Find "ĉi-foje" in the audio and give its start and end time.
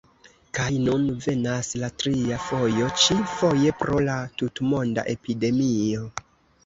3.03-3.75